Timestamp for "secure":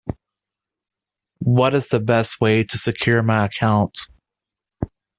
2.79-3.21